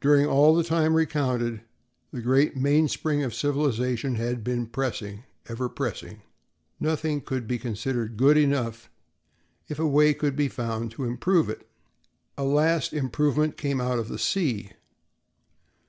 During 0.00 0.26
all 0.26 0.54
the 0.54 0.62
time 0.62 0.94
recounted, 0.94 1.60
the 2.12 2.20
great 2.22 2.56
mainspring 2.56 3.24
of 3.24 3.34
civilization 3.34 4.14
had 4.14 4.44
been 4.44 4.68
pressing, 4.68 5.24
ever 5.48 5.68
pressing. 5.68 6.22
Nothing 6.78 7.20
could 7.20 7.48
be 7.48 7.58
considered 7.58 8.16
"good 8.16 8.36
enough" 8.36 8.88
if 9.68 9.80
a 9.80 9.88
way 9.88 10.14
could 10.14 10.36
be 10.36 10.46
found 10.46 10.92
to 10.92 11.02
improve 11.02 11.50
it. 11.50 11.68
At 12.38 12.42
last 12.42 12.92
an 12.92 12.98
improvement 13.00 13.56
came 13.56 13.80
out 13.80 13.98
of 13.98 14.06
the 14.06 14.20
sea. 14.20 14.70